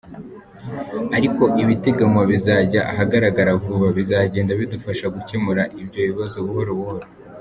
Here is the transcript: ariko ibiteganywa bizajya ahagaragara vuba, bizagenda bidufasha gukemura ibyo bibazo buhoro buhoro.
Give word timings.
ariko 1.17 1.43
ibiteganywa 1.61 2.21
bizajya 2.31 2.81
ahagaragara 2.91 3.51
vuba, 3.63 3.87
bizagenda 3.97 4.51
bidufasha 4.59 5.05
gukemura 5.15 5.61
ibyo 5.81 5.99
bibazo 6.09 6.37
buhoro 6.45 6.71
buhoro. 6.79 7.05